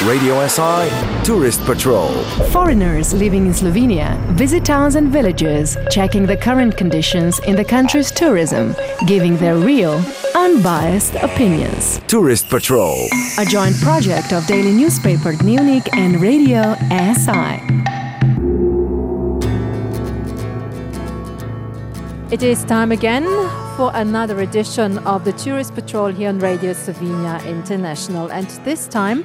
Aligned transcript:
Radio 0.00 0.44
SI 0.48 0.90
Tourist 1.22 1.60
Patrol. 1.64 2.10
Foreigners 2.50 3.14
living 3.14 3.46
in 3.46 3.52
Slovenia 3.52 4.18
visit 4.32 4.64
towns 4.64 4.96
and 4.96 5.12
villages, 5.12 5.76
checking 5.90 6.26
the 6.26 6.36
current 6.36 6.76
conditions 6.76 7.38
in 7.40 7.54
the 7.54 7.64
country's 7.64 8.10
tourism, 8.10 8.74
giving 9.06 9.36
their 9.36 9.54
real, 9.54 10.02
unbiased 10.34 11.14
opinions. 11.16 12.00
Tourist 12.08 12.48
Patrol. 12.48 13.06
A 13.38 13.44
joint 13.44 13.76
project 13.80 14.32
of 14.32 14.44
daily 14.46 14.72
newspaper 14.72 15.34
Dnevnik 15.34 15.88
and 15.96 16.20
Radio 16.20 16.74
SI. 16.90 17.60
It 22.32 22.42
is 22.42 22.64
time 22.64 22.90
again 22.90 23.24
for 23.76 23.92
another 23.94 24.40
edition 24.40 24.98
of 25.06 25.24
the 25.24 25.32
Tourist 25.34 25.74
Patrol 25.76 26.08
here 26.08 26.30
on 26.30 26.40
Radio 26.40 26.72
Slovenia 26.72 27.46
International. 27.46 28.32
And 28.32 28.48
this 28.64 28.88
time, 28.88 29.24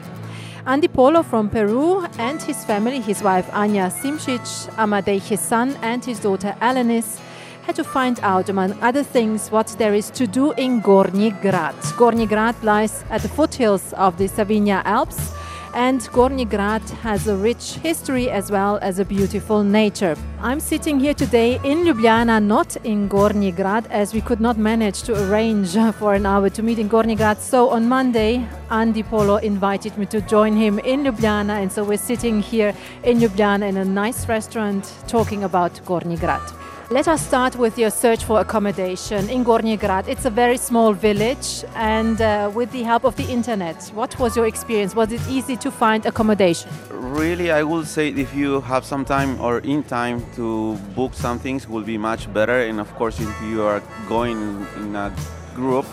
Andy 0.68 0.90
Polo 0.90 1.24
from 1.24 1.50
Peru 1.50 2.06
and 2.20 2.42
his 2.42 2.66
family, 2.66 3.00
his 3.00 3.24
wife 3.24 3.48
Anja 3.52 3.90
Simšič, 3.90 4.68
Amadej, 4.76 5.22
his 5.22 5.40
son, 5.40 5.78
and 5.82 6.04
his 6.04 6.20
daughter 6.20 6.54
Alaniss, 6.60 7.22
had 7.62 7.74
to 7.78 7.86
find 7.86 8.20
out, 8.22 8.50
among 8.50 8.74
other 8.82 9.02
things, 9.02 9.50
what 9.50 9.68
there 9.78 9.94
is 9.94 10.10
to 10.10 10.28
do 10.28 10.52
in 10.58 10.82
Gornji 10.82 11.32
Grad. 11.42 11.74
Gornji 11.96 12.28
Grad 12.28 12.62
lies 12.66 13.06
at 13.10 13.22
the 13.22 13.30
foothills 13.30 13.94
of 13.94 14.18
the 14.18 14.28
Savinja 14.28 14.82
Alps 14.84 15.32
and 15.74 16.02
Gornji 16.12 16.50
Grad 16.50 16.82
has 17.02 17.28
a 17.28 17.36
rich 17.36 17.74
history 17.84 18.30
as 18.30 18.52
well 18.52 18.78
as 18.82 19.00
a 19.00 19.06
beautiful 19.06 19.64
nature. 19.64 20.16
I'm 20.42 20.60
sitting 20.60 21.00
here 21.00 21.14
today 21.14 21.60
in 21.64 21.86
Ljubljana, 21.86 22.44
not 22.44 22.76
in 22.84 23.10
Gornji 23.10 23.56
Grad, 23.56 23.88
as 23.88 24.14
we 24.14 24.22
could 24.22 24.40
not 24.40 24.58
manage 24.58 25.04
to 25.04 25.14
arrange 25.14 25.74
for 26.00 26.14
an 26.14 26.26
hour 26.26 26.50
to 26.50 26.64
meet 26.64 26.80
in 26.80 26.90
Gornji 26.90 27.18
Grad. 27.18 27.40
So 27.40 27.70
on 27.70 27.88
Monday, 27.88 28.48
Andy 28.70 29.04
Polo 29.04 29.38
invited 29.38 29.98
me 29.98 30.06
to 30.08 30.22
join 30.22 30.56
him 30.56 30.80
in 30.80 31.04
Ljubljana, 31.04 31.62
and 31.62 31.72
so 31.72 31.84
we're 31.84 31.98
sitting 31.98 32.42
here 32.42 32.74
in 33.04 33.20
Ljubljana 33.20 33.68
in 33.68 33.78
a 33.78 33.86
nice 33.86 34.28
restaurant 34.28 34.94
talking 35.08 35.44
about 35.44 35.74
Gornji 35.86 36.20
Grad. 36.20 36.67
Let 36.90 37.10
us 37.10 37.22
start 37.22 37.58
with 37.58 37.78
your 37.78 37.90
search 37.90 38.24
for 38.24 38.40
accommodation 38.40 39.30
in 39.30 39.44
Gornji 39.44 39.78
Grad. 39.78 40.08
It's 40.08 40.24
a 40.24 40.30
very 40.30 40.56
small 40.56 40.94
village, 40.94 41.66
and 41.76 42.22
uh, 42.22 42.50
with 42.56 42.72
the 42.72 42.82
help 42.84 43.04
of 43.04 43.14
the 43.18 43.26
internet, 43.26 43.92
what 43.94 44.18
was 44.20 44.38
your 44.38 44.48
experience? 44.48 44.96
Was 44.96 45.12
it 45.12 45.20
easy 45.28 45.58
to 45.58 45.70
find 45.70 46.06
accommodation? 46.06 46.72
Really, 46.90 47.52
I 47.52 47.62
would 47.64 47.88
say 47.88 48.08
if 48.08 48.34
you 48.34 48.62
have 48.62 48.86
some 48.86 49.04
time 49.04 49.42
or 49.42 49.60
in 49.60 49.84
time 49.84 50.24
to 50.36 50.78
book 50.96 51.14
some 51.14 51.40
things, 51.40 51.68
will 51.68 51.84
be 51.84 51.98
much 51.98 52.34
better. 52.34 52.62
And 52.62 52.80
of 52.80 52.90
course, 52.96 53.20
if 53.20 53.42
you 53.42 53.64
are 53.64 53.84
going 54.08 54.66
in 54.78 54.96
a 54.96 55.14
group, 55.56 55.86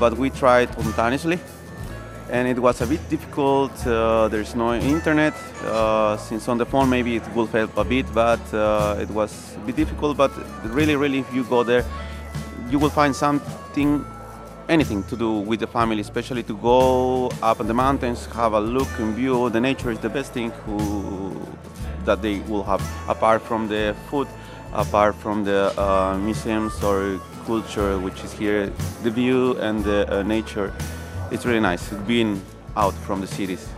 but 0.00 0.18
we 0.18 0.30
tried 0.30 0.72
spontaneously 0.72 1.38
and 2.30 2.48
it 2.48 2.58
was 2.58 2.80
a 2.80 2.86
bit 2.86 3.00
difficult. 3.08 3.72
Uh, 3.86 4.28
there's 4.28 4.54
no 4.54 4.74
internet. 4.74 5.34
Uh, 5.64 6.16
since 6.16 6.48
on 6.48 6.58
the 6.58 6.66
phone 6.66 6.88
maybe 6.88 7.16
it 7.16 7.34
will 7.34 7.46
help 7.46 7.76
a 7.76 7.84
bit, 7.84 8.06
but 8.14 8.40
uh, 8.54 8.96
it 9.00 9.10
was 9.10 9.56
a 9.56 9.60
bit 9.66 9.76
difficult. 9.76 10.16
But 10.16 10.30
really, 10.64 10.96
really, 10.96 11.18
if 11.18 11.34
you 11.34 11.44
go 11.44 11.62
there, 11.62 11.84
you 12.70 12.78
will 12.78 12.90
find 12.90 13.14
something, 13.14 14.04
anything 14.68 15.02
to 15.04 15.16
do 15.16 15.32
with 15.32 15.60
the 15.60 15.66
family, 15.66 16.00
especially 16.00 16.42
to 16.44 16.56
go 16.56 17.30
up 17.42 17.60
in 17.60 17.66
the 17.66 17.74
mountains, 17.74 18.26
have 18.26 18.52
a 18.52 18.60
look 18.60 18.88
and 18.98 19.14
view. 19.14 19.50
The 19.50 19.60
nature 19.60 19.90
is 19.90 19.98
the 19.98 20.10
best 20.10 20.32
thing 20.32 20.50
who, 20.64 21.36
that 22.04 22.22
they 22.22 22.40
will 22.40 22.62
have, 22.62 22.82
apart 23.08 23.42
from 23.42 23.68
the 23.68 23.94
food, 24.08 24.28
apart 24.72 25.16
from 25.16 25.44
the 25.44 25.78
uh, 25.80 26.16
museums 26.18 26.82
or 26.82 27.20
culture, 27.44 27.98
which 27.98 28.22
is 28.22 28.32
here, 28.32 28.72
the 29.02 29.10
view 29.10 29.58
and 29.58 29.82
the 29.82 30.20
uh, 30.20 30.22
nature 30.22 30.72
it's 31.30 31.44
really 31.44 31.60
nice 31.60 31.88
being 32.06 32.40
out 32.76 32.94
from 32.94 33.20
the 33.20 33.26
cities. 33.26 33.68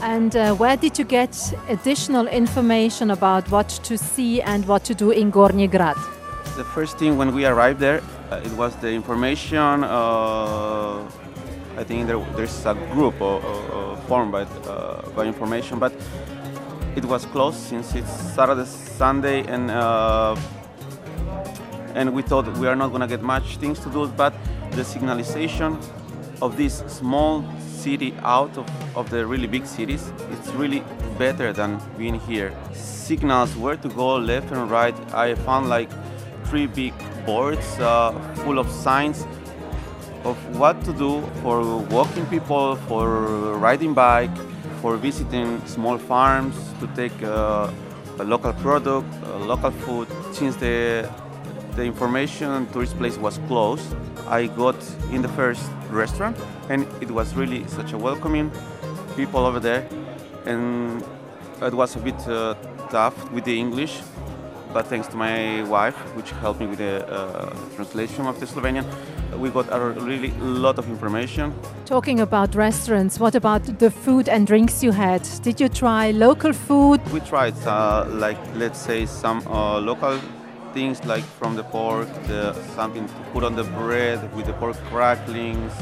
And 0.00 0.36
uh, 0.36 0.54
where 0.54 0.76
did 0.76 0.98
you 0.98 1.04
get 1.04 1.34
additional 1.68 2.28
information 2.28 3.10
about 3.10 3.50
what 3.50 3.68
to 3.84 3.96
see 3.96 4.42
and 4.42 4.66
what 4.66 4.84
to 4.84 4.94
do 4.94 5.10
in 5.10 5.32
Gornji 5.32 5.70
Grad? 5.70 5.96
The 6.56 6.64
first 6.64 6.98
thing 6.98 7.16
when 7.16 7.34
we 7.34 7.46
arrived 7.46 7.80
there, 7.80 8.02
uh, 8.30 8.40
it 8.44 8.52
was 8.52 8.76
the 8.76 8.90
information. 8.90 9.84
Uh, 9.84 11.08
I 11.78 11.84
think 11.84 12.06
there, 12.06 12.18
there's 12.36 12.66
a 12.66 12.74
group 12.92 13.20
uh, 13.20 13.36
uh, 13.36 13.96
formed 14.08 14.32
by, 14.32 14.42
uh, 14.42 15.08
by 15.10 15.24
information, 15.24 15.78
but 15.78 15.92
it 16.94 17.04
was 17.04 17.26
closed 17.26 17.58
since 17.58 17.94
it's 17.94 18.10
Saturday, 18.34 18.64
Sunday, 18.64 19.46
and 19.46 19.70
and 21.94 22.12
we 22.12 22.20
thought 22.20 22.46
we 22.58 22.66
are 22.66 22.76
not 22.76 22.88
going 22.88 23.00
to 23.00 23.06
get 23.06 23.22
much 23.22 23.56
things 23.56 23.78
to 23.80 23.88
do, 23.88 24.06
but 24.06 24.34
the 24.72 24.82
signalization 24.82 25.78
of 26.42 26.56
this 26.56 26.82
small 26.86 27.44
city 27.58 28.14
out 28.22 28.56
of, 28.58 28.96
of 28.96 29.10
the 29.10 29.26
really 29.26 29.46
big 29.46 29.66
cities, 29.66 30.12
it's 30.32 30.48
really 30.48 30.82
better 31.18 31.52
than 31.52 31.80
being 31.96 32.18
here. 32.20 32.52
Signals 32.72 33.56
where 33.56 33.76
to 33.76 33.88
go 33.88 34.16
left 34.16 34.50
and 34.52 34.70
right. 34.70 34.94
I 35.14 35.34
found 35.34 35.68
like 35.68 35.90
three 36.44 36.66
big 36.66 36.94
boards 37.24 37.78
uh, 37.78 38.12
full 38.44 38.58
of 38.58 38.70
signs 38.70 39.24
of 40.24 40.36
what 40.58 40.84
to 40.84 40.92
do 40.92 41.22
for 41.42 41.78
walking 41.90 42.26
people, 42.26 42.76
for 42.88 43.56
riding 43.58 43.94
bike, 43.94 44.36
for 44.80 44.96
visiting 44.96 45.64
small 45.66 45.98
farms, 45.98 46.56
to 46.80 46.86
take 46.88 47.22
uh, 47.22 47.70
a 48.18 48.24
local 48.24 48.52
product, 48.54 49.06
local 49.40 49.70
food. 49.70 50.08
Since 50.32 50.56
the 50.56 51.08
the 51.76 51.84
information 51.84 52.66
tourist 52.72 52.96
place 52.96 53.18
was 53.18 53.38
closed, 53.46 53.94
I 54.28 54.46
got 54.46 54.76
in 55.12 55.22
the 55.22 55.28
first 55.28 55.70
restaurant 55.90 56.36
and 56.68 56.86
it 57.00 57.10
was 57.10 57.34
really 57.34 57.66
such 57.68 57.92
a 57.92 57.98
welcoming 57.98 58.50
people 59.16 59.46
over 59.46 59.60
there 59.60 59.88
and 60.44 61.04
it 61.62 61.74
was 61.74 61.96
a 61.96 61.98
bit 61.98 62.18
uh, 62.28 62.54
tough 62.90 63.30
with 63.32 63.44
the 63.44 63.58
English 63.58 64.00
but 64.72 64.86
thanks 64.88 65.06
to 65.08 65.16
my 65.16 65.62
wife 65.64 65.96
which 66.16 66.30
helped 66.32 66.60
me 66.60 66.66
with 66.66 66.78
the 66.78 67.06
uh, 67.08 67.50
translation 67.76 68.26
of 68.26 68.38
the 68.40 68.46
Slovenian 68.46 68.84
we 69.38 69.50
got 69.50 69.66
a 69.70 69.80
really 70.00 70.30
lot 70.40 70.78
of 70.78 70.88
information. 70.88 71.52
Talking 71.84 72.20
about 72.20 72.54
restaurants 72.54 73.18
what 73.18 73.34
about 73.34 73.78
the 73.78 73.90
food 73.90 74.28
and 74.28 74.46
drinks 74.46 74.82
you 74.82 74.92
had? 74.92 75.22
Did 75.42 75.60
you 75.60 75.68
try 75.68 76.10
local 76.10 76.52
food? 76.52 77.00
We 77.12 77.20
tried 77.20 77.56
uh, 77.66 78.06
like 78.08 78.38
let's 78.54 78.78
say 78.78 79.06
some 79.06 79.46
uh, 79.46 79.78
local 79.80 80.18
things 80.76 81.02
like 81.06 81.24
from 81.40 81.56
the 81.56 81.64
pork, 81.64 82.06
the, 82.28 82.52
something 82.74 83.06
to 83.08 83.14
put 83.32 83.42
on 83.42 83.56
the 83.56 83.64
bread 83.80 84.18
with 84.36 84.44
the 84.44 84.52
pork 84.60 84.76
cracklings. 84.90 85.72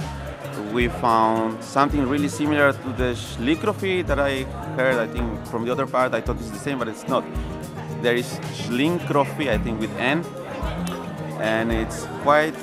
We 0.72 0.86
found 0.86 1.64
something 1.64 2.02
really 2.14 2.28
similar 2.28 2.72
to 2.72 2.88
the 3.00 3.10
schlinkrofi 3.26 4.06
that 4.06 4.20
I 4.20 4.44
heard. 4.78 4.96
I 5.06 5.08
think 5.14 5.26
from 5.48 5.64
the 5.64 5.72
other 5.72 5.86
part, 5.86 6.14
I 6.14 6.20
thought 6.20 6.36
it's 6.36 6.54
the 6.58 6.64
same, 6.66 6.78
but 6.78 6.86
it's 6.86 7.08
not. 7.08 7.24
There 8.02 8.14
is 8.14 8.28
schlinkrofi, 8.62 9.46
I 9.56 9.58
think, 9.64 9.80
with 9.80 9.92
N, 9.98 10.18
and 11.40 11.72
it's 11.72 12.06
quite 12.22 12.56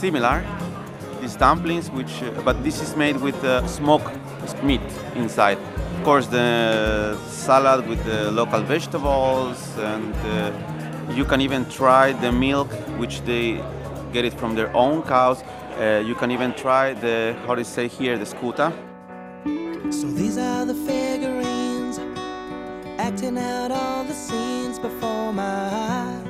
similar. 0.00 0.36
These 1.20 1.36
dumplings, 1.36 1.90
which, 1.90 2.14
uh, 2.22 2.30
but 2.46 2.64
this 2.64 2.80
is 2.80 2.96
made 2.96 3.16
with 3.20 3.38
uh, 3.44 3.66
smoked 3.66 4.16
meat 4.62 4.88
inside. 5.14 5.58
Of 5.96 6.04
course, 6.04 6.26
the 6.28 6.48
salad 7.28 7.86
with 7.90 8.02
the 8.06 8.30
local 8.30 8.62
vegetables 8.62 9.58
and. 9.76 10.14
Uh, 10.14 10.75
you 11.10 11.24
can 11.24 11.40
even 11.40 11.64
try 11.70 12.12
the 12.12 12.32
milk, 12.32 12.70
which 12.98 13.20
they 13.22 13.62
get 14.12 14.24
it 14.24 14.34
from 14.34 14.54
their 14.54 14.74
own 14.76 15.02
cows. 15.02 15.42
Uh, 15.78 16.02
you 16.06 16.14
can 16.14 16.30
even 16.30 16.52
try 16.54 16.94
the, 16.94 17.36
how 17.46 17.54
do 17.54 17.60
you 17.60 17.64
say 17.64 17.88
here, 17.88 18.18
the 18.18 18.24
skuta. 18.24 18.72
So 19.92 20.06
these 20.08 20.36
are 20.38 20.64
the 20.64 20.74
figurines 20.74 21.98
acting 22.98 23.38
out 23.38 23.70
all 23.70 24.04
the 24.04 24.14
scenes 24.14 24.78
before 24.78 25.32
my 25.32 25.42
eyes. 25.44 26.26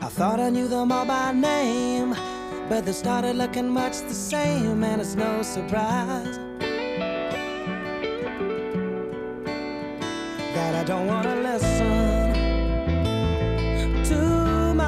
I 0.00 0.08
thought 0.08 0.40
I 0.40 0.50
knew 0.50 0.68
them 0.68 0.92
all 0.92 1.06
by 1.06 1.32
name, 1.32 2.14
but 2.68 2.84
they 2.84 2.92
started 2.92 3.36
looking 3.36 3.68
much 3.68 4.00
the 4.00 4.14
same, 4.14 4.84
and 4.84 5.00
it's 5.00 5.14
no 5.14 5.42
surprise. 5.42 6.38
Don't 10.86 11.06
wanna 11.06 11.36
listen 11.36 12.34
too 14.04 14.74
much. 14.74 14.84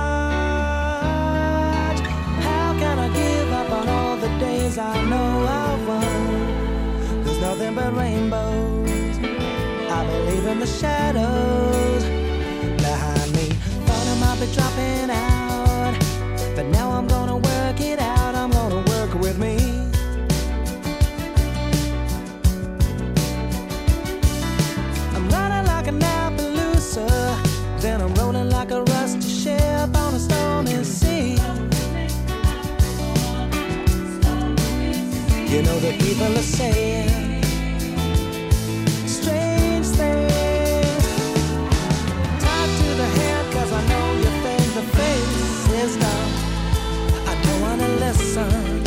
How 2.48 2.74
can 2.78 2.98
I 2.98 3.08
give 3.08 3.50
up 3.50 3.70
on 3.70 3.88
all 3.88 4.16
the 4.18 4.28
days 4.38 4.76
I 4.76 5.02
know 5.06 5.46
I've 5.48 5.88
won? 5.88 7.24
There's 7.24 7.40
nothing 7.40 7.74
but 7.74 7.96
rainbows. 7.96 9.16
I 9.90 10.04
believe 10.04 10.46
in 10.46 10.58
the 10.60 10.66
shadows 10.66 12.04
behind 12.76 13.32
me. 13.32 13.48
Thought 13.86 14.06
I 14.06 14.16
might 14.20 14.38
be 14.38 14.46
dropping 14.52 15.10
out, 15.10 15.96
but 16.54 16.66
now 16.66 16.90
I'm 16.90 17.06
gonna 17.06 17.38
work 17.38 17.80
it 17.80 17.95
people 36.06 36.38
are 36.38 36.50
saying 36.60 37.42
strange 39.06 39.86
things. 39.98 41.04
Tied 42.42 42.70
to 42.78 42.88
the 43.00 43.08
I 43.78 43.82
know 43.90 44.06
you 44.22 44.30
think 44.44 44.66
the 44.78 44.86
face 44.98 45.66
is. 45.82 45.96
I 47.30 47.34
don't 47.44 47.60
wanna 47.66 47.88
listen 48.04 48.84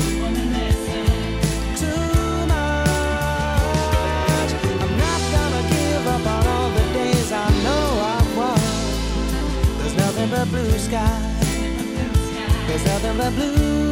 too 1.81 2.07
much. 2.53 4.51
I'm 4.83 4.93
not 5.05 5.21
gonna 5.35 5.63
give 5.75 6.05
up 6.15 6.25
on 6.35 6.43
all 6.53 6.69
the 6.79 6.85
days 6.99 7.29
I 7.33 7.47
know 7.65 7.85
I've 8.15 8.31
won. 8.37 8.61
There's 9.79 9.97
nothing 10.03 10.29
but 10.29 10.45
blue 10.53 10.79
sky. 10.87 11.19
There's 12.67 12.85
nothing 12.85 13.17
but 13.17 13.31
blue 13.35 13.88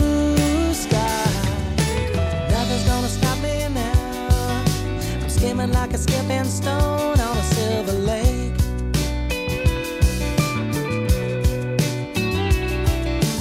skimming 5.38 5.72
like 5.72 5.94
a 5.94 5.98
skipping 5.98 6.44
stone 6.46 7.20
on 7.20 7.38
a 7.38 7.44
silver 7.54 7.94
lake. 7.94 8.54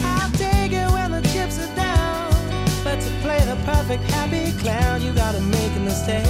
I'll 0.04 0.30
take 0.32 0.72
it 0.72 0.88
when 0.92 1.10
the 1.12 1.22
chips 1.32 1.58
are 1.58 1.74
down. 1.74 2.30
But 2.84 3.00
to 3.00 3.10
play 3.22 3.40
the 3.46 3.56
perfect 3.64 4.04
happy 4.04 4.52
clown, 4.60 5.02
you 5.02 5.12
gotta 5.14 5.40
make 5.40 5.72
a 5.76 5.80
mistake. 5.80 6.26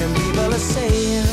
And 0.00 0.16
people 0.16 0.54
are 0.54 0.64
saying 0.74 1.27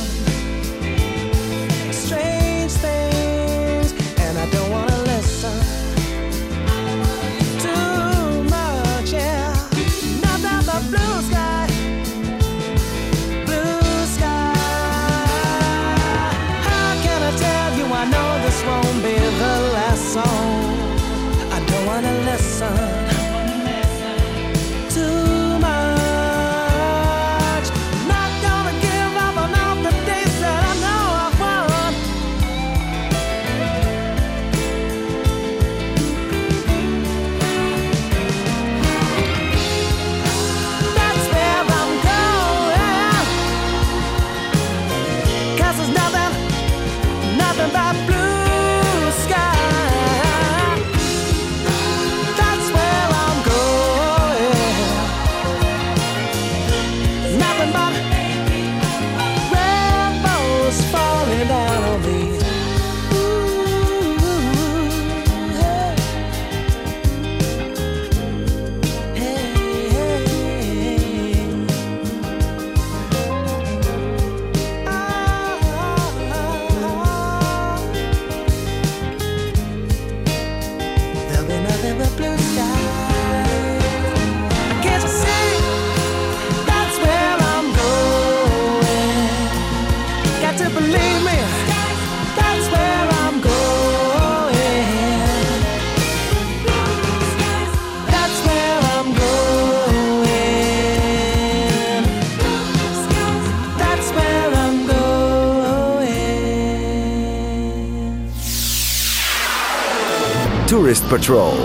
Tourist 110.67 111.07
Patrol. 111.09 111.57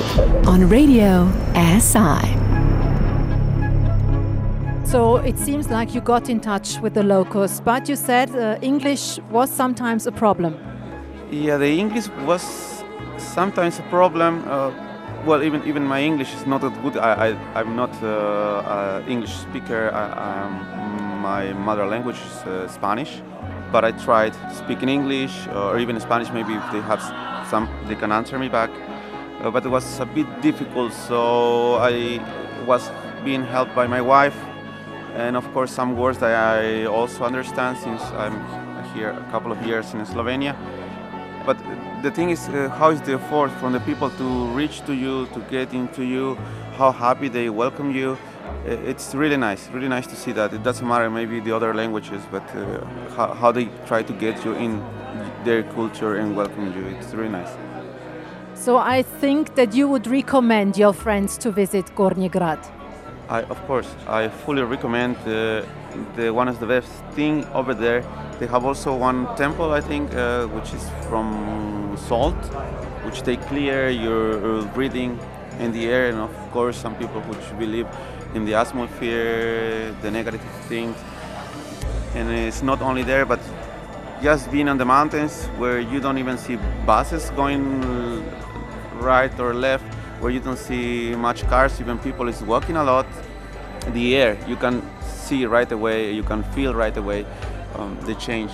On 0.46 0.68
Radio 0.68 1.30
SI. 1.54 2.59
So 4.90 5.18
it 5.18 5.38
seems 5.38 5.70
like 5.70 5.94
you 5.94 6.00
got 6.00 6.28
in 6.28 6.40
touch 6.40 6.80
with 6.80 6.94
the 6.94 7.04
locals, 7.04 7.60
but 7.60 7.88
you 7.88 7.94
said 7.94 8.34
uh, 8.34 8.58
English 8.60 9.20
was 9.30 9.48
sometimes 9.48 10.08
a 10.08 10.10
problem. 10.10 10.58
Yeah, 11.30 11.58
the 11.58 11.78
English 11.78 12.08
was 12.26 12.82
sometimes 13.16 13.78
a 13.78 13.82
problem. 13.82 14.42
Uh, 14.48 14.72
well, 15.24 15.44
even 15.44 15.62
even 15.64 15.86
my 15.86 16.02
English 16.02 16.34
is 16.34 16.44
not 16.44 16.62
that 16.62 16.74
good. 16.82 16.96
I, 16.96 17.28
I 17.28 17.60
I'm 17.60 17.76
not 17.76 17.92
uh, 18.02 19.04
English 19.06 19.32
speaker. 19.32 19.92
I, 19.94 20.48
my 21.22 21.52
mother 21.52 21.86
language 21.86 22.18
is 22.26 22.42
uh, 22.42 22.66
Spanish, 22.66 23.22
but 23.70 23.84
I 23.84 23.92
tried 23.92 24.34
speaking 24.52 24.88
English 24.88 25.46
or 25.54 25.78
even 25.78 26.00
Spanish. 26.00 26.32
Maybe 26.32 26.54
if 26.54 26.66
they 26.72 26.80
have 26.80 27.00
some, 27.48 27.68
they 27.86 27.94
can 27.94 28.10
answer 28.10 28.40
me 28.40 28.48
back. 28.48 28.70
Uh, 29.40 29.52
but 29.52 29.64
it 29.64 29.70
was 29.70 30.00
a 30.00 30.06
bit 30.06 30.26
difficult, 30.42 30.92
so 30.92 31.76
I 31.76 32.18
was 32.66 32.90
being 33.24 33.44
helped 33.44 33.74
by 33.74 33.86
my 33.86 34.00
wife, 34.00 34.36
and 35.14 35.36
of 35.36 35.52
course 35.52 35.72
some 35.72 35.96
words 35.96 36.18
that 36.18 36.34
I 36.34 36.86
also 36.86 37.24
understand 37.24 37.78
since 37.78 38.02
I'm 38.02 38.36
here 38.94 39.10
a 39.10 39.30
couple 39.30 39.52
of 39.52 39.60
years 39.66 39.94
in 39.94 40.04
Slovenia. 40.06 40.56
But 41.46 41.58
the 42.02 42.10
thing 42.10 42.30
is, 42.30 42.48
uh, 42.48 42.68
how 42.68 42.90
is 42.90 43.00
the 43.02 43.14
effort 43.14 43.50
from 43.60 43.72
the 43.72 43.80
people 43.80 44.10
to 44.10 44.46
reach 44.48 44.82
to 44.86 44.92
you, 44.92 45.26
to 45.26 45.40
get 45.50 45.72
into 45.72 46.04
you, 46.04 46.36
how 46.76 46.92
happy 46.92 47.28
they 47.28 47.50
welcome 47.50 47.90
you? 47.90 48.16
It's 48.66 49.14
really 49.14 49.36
nice, 49.36 49.68
really 49.68 49.88
nice 49.88 50.06
to 50.08 50.16
see 50.16 50.32
that. 50.32 50.52
It 50.52 50.62
doesn't 50.62 50.86
matter 50.86 51.08
maybe 51.08 51.40
the 51.40 51.52
other 51.52 51.72
languages, 51.72 52.22
but 52.30 52.42
uh, 52.54 52.84
how, 53.16 53.34
how 53.34 53.52
they 53.52 53.68
try 53.86 54.02
to 54.02 54.12
get 54.12 54.44
you 54.44 54.52
in 54.54 54.82
their 55.44 55.62
culture 55.62 56.16
and 56.16 56.36
welcome 56.36 56.72
you. 56.76 56.86
It's 56.96 57.14
really 57.14 57.30
nice. 57.30 57.50
So 58.54 58.76
I 58.76 59.02
think 59.02 59.54
that 59.54 59.74
you 59.74 59.88
would 59.88 60.06
recommend 60.06 60.76
your 60.76 60.92
friends 60.92 61.38
to 61.38 61.50
visit 61.50 61.86
Gornji 61.94 62.30
Grad. 62.30 62.79
I, 63.30 63.42
of 63.42 63.64
course, 63.68 63.86
I 64.08 64.28
fully 64.28 64.62
recommend 64.62 65.16
uh, 65.18 65.62
the 66.16 66.32
one 66.32 66.48
of 66.48 66.58
the 66.58 66.66
best 66.66 66.90
thing 67.12 67.44
over 67.54 67.74
there. 67.74 68.02
They 68.40 68.48
have 68.48 68.64
also 68.64 68.96
one 68.96 69.36
temple, 69.36 69.70
I 69.70 69.80
think, 69.80 70.12
uh, 70.12 70.48
which 70.48 70.74
is 70.74 70.90
from 71.08 71.96
salt, 71.96 72.34
which 73.04 73.22
they 73.22 73.36
clear 73.36 73.88
your 73.88 74.64
breathing 74.74 75.20
in 75.60 75.70
the 75.70 75.86
air, 75.86 76.08
and 76.08 76.18
of 76.18 76.50
course, 76.50 76.76
some 76.76 76.96
people 76.96 77.20
which 77.20 77.56
believe 77.56 77.86
in 78.34 78.44
the 78.46 78.54
atmosphere, 78.54 79.94
the 80.02 80.10
negative 80.10 80.40
things. 80.68 80.96
And 82.16 82.28
it's 82.30 82.62
not 82.62 82.82
only 82.82 83.04
there, 83.04 83.24
but 83.24 83.38
just 84.20 84.50
being 84.50 84.68
on 84.68 84.76
the 84.76 84.84
mountains 84.84 85.46
where 85.56 85.78
you 85.78 86.00
don't 86.00 86.18
even 86.18 86.36
see 86.36 86.58
buses 86.84 87.30
going 87.30 88.24
right 88.98 89.38
or 89.38 89.54
left, 89.54 89.86
where 90.20 90.30
you 90.30 90.40
don't 90.40 90.58
see 90.58 91.14
much 91.16 91.42
cars, 91.48 91.80
even 91.80 91.98
people 91.98 92.28
is 92.28 92.42
walking 92.42 92.76
a 92.76 92.84
lot. 92.84 93.06
The 93.92 94.16
air, 94.16 94.38
you 94.46 94.56
can 94.56 94.82
see 95.02 95.46
right 95.46 95.70
away, 95.72 96.12
you 96.12 96.22
can 96.22 96.42
feel 96.52 96.74
right 96.74 96.96
away 96.96 97.24
um, 97.76 97.98
the 98.02 98.14
change 98.14 98.52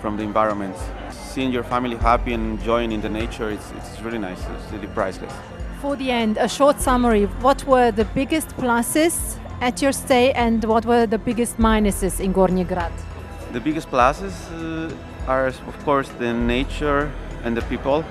from 0.00 0.16
the 0.16 0.22
environment. 0.22 0.76
Seeing 1.10 1.52
your 1.52 1.64
family 1.64 1.96
happy 1.96 2.32
and 2.32 2.58
enjoying 2.58 2.92
in 2.92 3.00
the 3.00 3.08
nature, 3.08 3.50
it's, 3.50 3.72
it's 3.72 4.00
really 4.00 4.18
nice, 4.18 4.38
it's 4.38 4.72
really 4.72 4.86
priceless. 4.88 5.32
For 5.80 5.96
the 5.96 6.10
end, 6.10 6.38
a 6.38 6.48
short 6.48 6.80
summary. 6.80 7.24
What 7.40 7.64
were 7.64 7.90
the 7.90 8.04
biggest 8.04 8.48
pluses 8.56 9.38
at 9.60 9.82
your 9.82 9.92
stay 9.92 10.32
and 10.32 10.64
what 10.64 10.84
were 10.86 11.06
the 11.06 11.18
biggest 11.18 11.56
minuses 11.58 12.20
in 12.20 12.32
Gornji 12.32 12.66
Grad? 12.66 12.92
The 13.52 13.60
biggest 13.60 13.90
pluses 13.90 14.34
uh, 14.52 14.94
are, 15.26 15.46
of 15.46 15.84
course, 15.84 16.08
the 16.18 16.32
nature 16.32 17.10
and 17.44 17.56
the 17.56 17.62
people. 17.62 18.04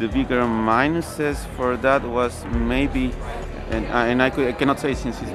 The 0.00 0.08
bigger 0.08 0.40
minuses 0.44 1.36
for 1.56 1.76
that 1.76 2.02
was 2.02 2.44
maybe, 2.46 3.12
and, 3.70 3.86
I- 3.88 4.06
and 4.06 4.22
I, 4.22 4.30
could, 4.30 4.48
I 4.48 4.52
cannot 4.52 4.80
say 4.80 4.94
since 4.94 5.20
it's, 5.20 5.30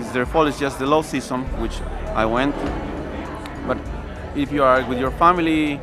it's 0.00 0.12
their 0.12 0.24
fault, 0.24 0.46
it's 0.46 0.60
just 0.60 0.78
the 0.78 0.86
low 0.86 1.02
season, 1.02 1.42
which 1.60 1.80
I 2.14 2.24
went. 2.24 2.54
But 3.66 3.78
if 4.36 4.52
you 4.52 4.62
are 4.62 4.88
with 4.88 5.00
your 5.00 5.10
family, 5.10 5.80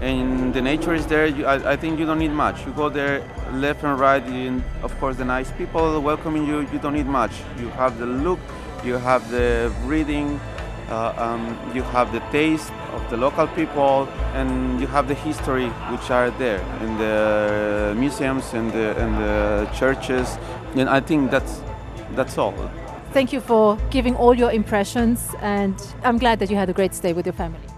and 0.00 0.52
the 0.52 0.60
nature 0.60 0.94
is 0.94 1.06
there. 1.06 1.26
You, 1.26 1.46
I, 1.46 1.72
I, 1.72 1.76
think 1.76 1.98
you 1.98 2.06
don't 2.06 2.18
need 2.18 2.32
much. 2.32 2.66
You 2.66 2.72
go 2.72 2.88
there 2.88 3.22
left 3.52 3.82
and 3.82 3.98
right. 3.98 4.22
and 4.22 4.62
of 4.82 4.96
course, 5.00 5.16
the 5.16 5.24
nice 5.24 5.50
people 5.52 6.00
welcoming 6.00 6.46
you. 6.46 6.60
You 6.72 6.78
don't 6.78 6.92
need 6.94 7.06
much. 7.06 7.32
You 7.58 7.68
have 7.70 7.98
the 7.98 8.06
look, 8.06 8.38
you 8.84 8.94
have 8.94 9.28
the 9.30 9.72
breathing, 9.84 10.38
uh, 10.88 11.12
um, 11.16 11.56
you 11.74 11.82
have 11.82 12.12
the 12.12 12.20
taste 12.30 12.72
of 12.92 13.10
the 13.10 13.16
local 13.16 13.46
people, 13.48 14.08
and 14.34 14.80
you 14.80 14.86
have 14.86 15.08
the 15.08 15.14
history 15.14 15.68
which 15.90 16.10
are 16.10 16.30
there 16.32 16.60
in 16.80 16.98
the 16.98 17.94
museums 17.96 18.54
and 18.54 18.72
the, 18.72 18.96
and 18.98 19.16
the 19.18 19.68
churches. 19.74 20.38
And 20.74 20.88
I 20.88 21.00
think 21.00 21.30
that's 21.30 21.60
that's 22.14 22.38
all. 22.38 22.54
Thank 23.12 23.32
you 23.32 23.40
for 23.40 23.78
giving 23.90 24.14
all 24.16 24.34
your 24.34 24.52
impressions, 24.52 25.34
and 25.40 25.74
I'm 26.04 26.18
glad 26.18 26.38
that 26.38 26.50
you 26.50 26.56
had 26.56 26.68
a 26.68 26.72
great 26.72 26.94
stay 26.94 27.12
with 27.12 27.26
your 27.26 27.32
family. 27.32 27.75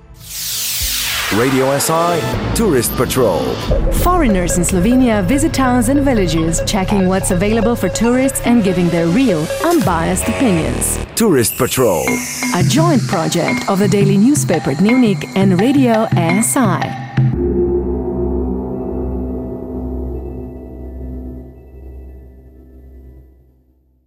Radio 1.37 1.78
SI 1.78 2.23
Tourist 2.54 2.97
Patrol. 2.97 3.44
Foreigners 4.02 4.56
in 4.56 4.64
Slovenia 4.64 5.23
visit 5.23 5.52
towns 5.52 5.90
and 5.90 6.00
villages, 6.00 6.62
checking 6.66 7.06
what's 7.06 7.32
available 7.32 7.76
for 7.76 7.90
tourists 7.90 8.40
and 8.47 8.64
giving 8.64 8.88
their 8.88 9.08
real, 9.08 9.47
unbiased 9.62 10.26
opinions. 10.26 10.99
Tourist 11.16 11.58
Patrol. 11.58 12.06
A 12.54 12.62
joint 12.62 13.06
project 13.06 13.68
of 13.68 13.78
the 13.78 13.88
daily 13.88 14.16
newspaper 14.16 14.73
Dnevnik 14.73 15.30
and 15.37 15.61
Radio 15.61 16.08
SI. 16.40 16.98